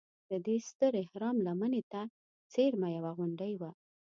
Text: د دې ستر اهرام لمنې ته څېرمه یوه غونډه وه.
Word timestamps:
د 0.29 0.31
دې 0.45 0.57
ستر 0.69 0.91
اهرام 1.03 1.35
لمنې 1.47 1.81
ته 1.91 2.01
څېرمه 2.53 2.87
یوه 2.97 3.11
غونډه 3.17 3.45
وه. 3.59 3.71